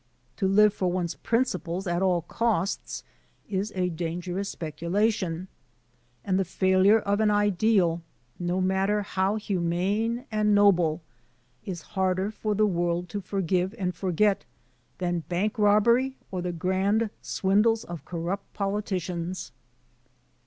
To 0.37 0.47
live 0.47 0.73
for 0.73 0.91
one's 0.91 1.13
prind^des, 1.23 1.85
at 1.85 2.01
all 2.01 2.23
costs, 2.23 3.03
is 3.47 3.71
a 3.75 3.91
dai^:eroa8 3.91 4.57
speculaticm; 4.57 5.45
and 6.25 6.39
the 6.39 6.43
failure 6.43 6.97
of 7.01 7.19
an 7.19 7.29
ideal, 7.29 8.01
no 8.39 8.59
matter 8.59 9.03
how 9.03 9.35
humane 9.35 10.25
and 10.31 10.55
noble, 10.55 11.03
is 11.65 11.83
harder 11.93 12.31
for 12.31 12.55
the 12.55 12.65
world 12.65 13.09
to 13.09 13.21
forgive 13.21 13.75
and 13.77 13.93
forget 13.93 14.43
than 14.97 15.19
bank 15.29 15.59
robbery 15.59 16.17
or 16.31 16.41
the 16.41 16.51
grand 16.51 17.11
swindles 17.21 17.83
of 17.83 18.03
corrupt 18.03 18.51
politi 18.55 18.95
cians. 18.97 19.51